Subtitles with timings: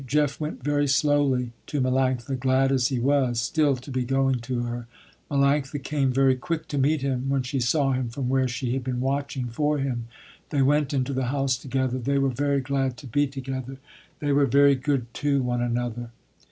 [0.07, 4.63] Jeff went very slowly to Melanctha, glad as he was, still to be going to
[4.63, 4.87] her.
[5.29, 8.83] Melanctha came, very quick, to meet him, when she saw him from where she had
[8.83, 10.07] been watching for him.
[10.49, 11.99] They went into the house together.
[11.99, 13.77] They were very glad to be together.
[14.17, 16.09] They were very good to one another.